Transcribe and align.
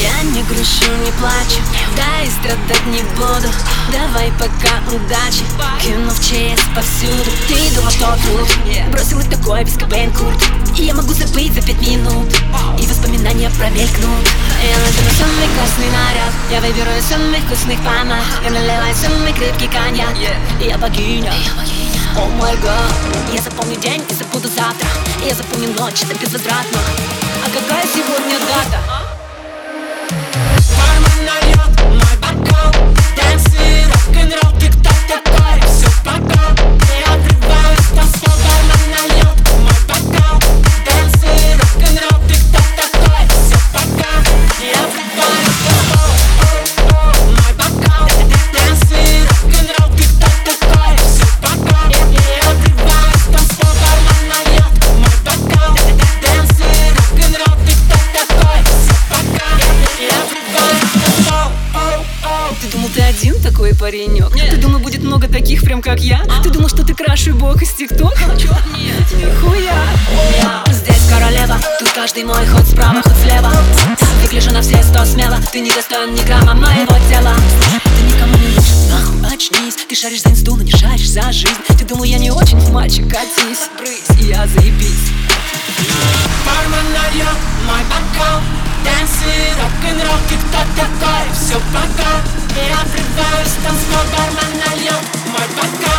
Я 0.00 0.22
не 0.22 0.42
грущу, 0.44 0.90
не 1.04 1.12
плачу, 1.12 1.60
да 1.96 2.22
и 2.24 2.30
страдать 2.30 2.86
не 2.86 3.02
буду. 3.14 3.52
Давай 3.92 4.32
пока 4.38 4.80
удачи, 4.94 5.44
кинув 5.82 6.18
ЧС 6.18 6.62
повсюду. 6.74 7.30
Ты 7.48 7.74
думал, 7.74 7.90
что 7.90 8.16
тут? 8.24 8.48
Бросил 8.90 9.20
их 9.20 9.28
такой 9.28 9.64
без 9.64 9.74
Кобейн 9.74 10.10
Курт. 10.12 10.42
И 10.78 10.84
я 10.84 10.94
могу 10.94 11.12
забыть 11.12 11.52
за 11.52 11.60
пять 11.60 11.80
минут 11.80 12.32
И 12.78 12.86
воспоминания 12.86 13.50
промелькнут. 13.58 14.24
Я 14.62 14.78
надену 14.78 15.10
самый 15.18 15.48
красный 15.56 15.90
наряд 15.90 16.32
Я 16.50 16.60
выберу 16.60 16.90
из 16.96 17.04
самых 17.04 17.40
вкусных 17.44 17.78
помад. 17.78 18.22
Я 18.44 18.50
наливаю 18.50 18.94
самый 18.94 19.32
крепкий 19.32 19.68
коньяк 19.68 20.14
Я 20.60 20.78
богиня. 20.78 21.32
О 22.16 22.26
май 22.40 22.56
гад 22.56 22.92
Я 23.34 23.42
запомню 23.42 23.76
день 23.76 24.02
и 24.08 24.14
забуду 24.14 24.48
завтра. 24.48 24.88
Я 25.26 25.34
запомню 25.34 25.74
ночь, 25.78 26.02
это 26.02 26.14
безвозвратно. 26.14 26.78
А 27.44 27.50
какая 27.50 27.86
такой 63.60 63.74
паренек? 63.74 64.32
Ты 64.32 64.56
думал, 64.56 64.78
будет 64.78 65.02
много 65.02 65.28
таких, 65.28 65.62
прям 65.62 65.82
как 65.82 66.00
я? 66.00 66.24
Ты 66.42 66.48
думал, 66.48 66.70
что 66.70 66.82
ты 66.82 66.94
краши 66.94 67.34
бог 67.34 67.60
из 67.60 67.70
ТикТока? 67.72 68.24
Нет, 68.34 69.12
нихуя. 69.18 69.84
Здесь 70.70 71.06
королева, 71.10 71.58
тут 71.78 71.90
каждый 71.90 72.24
мой 72.24 72.46
ход 72.46 72.66
справа, 72.66 73.02
ход 73.02 73.12
слева. 73.22 73.52
Выгляжу 74.22 74.50
на 74.52 74.62
все 74.62 74.82
сто 74.82 75.04
смело 75.04 75.38
Ты 75.52 75.60
не 75.60 75.70
достоин 75.70 76.14
ни 76.14 76.22
грамма 76.22 76.54
моего 76.54 76.94
тела. 77.10 77.34
Ты 77.84 78.02
никому 78.02 78.34
не 78.38 78.48
нужен, 78.48 78.88
нахуй 78.88 79.34
очнись. 79.34 79.76
Ты 79.86 79.94
шаришь 79.94 80.22
за 80.22 80.30
инсту, 80.30 80.56
но 80.56 80.62
не 80.62 80.72
шаришь 80.72 81.10
за 81.10 81.30
жизнь. 81.30 81.60
Ты 81.68 81.84
думал, 81.84 82.04
я 82.04 82.18
не 82.18 82.30
очень 82.30 82.58
матче, 82.70 83.02
катись, 83.02 83.68
брысь, 83.78 84.20
и 84.20 84.28
я 84.28 84.46
заебись. 84.46 85.12
Бармен 86.46 86.92
нальет 86.94 87.38
мой 87.66 87.82
бокал. 87.90 88.40
Дэнсы, 88.84 89.52
рок-н-ролл, 89.60 90.18
ты 90.30 90.36
кто 90.36 90.60
такой? 90.80 91.34
Все 91.34 91.60
пока 91.74 92.39
Я 92.56 92.82
врываюсь 92.84 93.48
в 93.48 93.62
танцпол 93.62 94.04
Бармен 94.12 94.58
нальет 94.58 95.04
мой 95.26 95.48
бокал 95.56 95.89